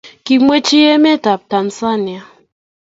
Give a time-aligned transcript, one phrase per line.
[0.25, 2.21] kimwechi ametab Tanzania